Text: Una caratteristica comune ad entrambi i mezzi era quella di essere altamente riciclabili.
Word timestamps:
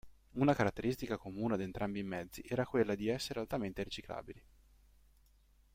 Una 0.31 0.55
caratteristica 0.55 1.15
comune 1.15 1.53
ad 1.53 1.61
entrambi 1.61 1.99
i 1.99 2.03
mezzi 2.03 2.41
era 2.47 2.65
quella 2.65 2.95
di 2.95 3.07
essere 3.07 3.39
altamente 3.39 3.83
riciclabili. 3.83 4.43